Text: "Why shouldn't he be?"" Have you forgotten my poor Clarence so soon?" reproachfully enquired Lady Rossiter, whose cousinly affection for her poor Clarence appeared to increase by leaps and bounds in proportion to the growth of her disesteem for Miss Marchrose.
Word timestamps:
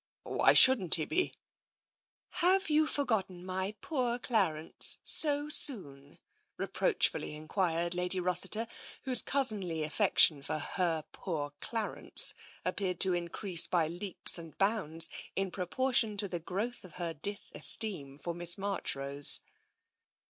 "Why 0.23 0.53
shouldn't 0.53 0.95
he 0.95 1.05
be?"" 1.05 1.35
Have 2.43 2.71
you 2.71 2.87
forgotten 2.87 3.45
my 3.45 3.75
poor 3.81 4.17
Clarence 4.17 4.97
so 5.03 5.47
soon?" 5.47 6.17
reproachfully 6.57 7.35
enquired 7.35 7.93
Lady 7.93 8.19
Rossiter, 8.19 8.65
whose 9.03 9.21
cousinly 9.21 9.83
affection 9.83 10.41
for 10.41 10.57
her 10.57 11.03
poor 11.11 11.53
Clarence 11.59 12.33
appeared 12.65 12.99
to 13.01 13.13
increase 13.13 13.67
by 13.67 13.87
leaps 13.87 14.39
and 14.39 14.57
bounds 14.57 15.07
in 15.35 15.51
proportion 15.51 16.17
to 16.17 16.27
the 16.27 16.39
growth 16.39 16.83
of 16.83 16.93
her 16.93 17.13
disesteem 17.13 18.17
for 18.17 18.33
Miss 18.33 18.57
Marchrose. 18.57 19.39